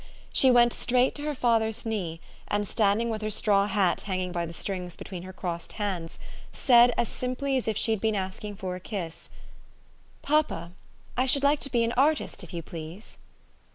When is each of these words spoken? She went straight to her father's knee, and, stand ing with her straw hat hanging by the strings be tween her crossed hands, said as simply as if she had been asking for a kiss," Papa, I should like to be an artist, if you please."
She 0.33 0.49
went 0.49 0.73
straight 0.73 1.13
to 1.13 1.21
her 1.25 1.35
father's 1.35 1.85
knee, 1.85 2.19
and, 2.47 2.67
stand 2.67 2.99
ing 3.01 3.11
with 3.11 3.21
her 3.21 3.29
straw 3.29 3.67
hat 3.67 4.01
hanging 4.01 4.31
by 4.31 4.47
the 4.47 4.51
strings 4.55 4.95
be 4.95 5.03
tween 5.05 5.21
her 5.21 5.31
crossed 5.31 5.73
hands, 5.73 6.17
said 6.51 6.91
as 6.97 7.07
simply 7.07 7.55
as 7.55 7.67
if 7.67 7.77
she 7.77 7.91
had 7.91 8.01
been 8.01 8.15
asking 8.15 8.55
for 8.55 8.75
a 8.75 8.79
kiss," 8.79 9.29
Papa, 10.23 10.71
I 11.15 11.27
should 11.27 11.43
like 11.43 11.59
to 11.59 11.69
be 11.71 11.83
an 11.83 11.91
artist, 11.95 12.43
if 12.43 12.51
you 12.51 12.63
please." 12.63 13.19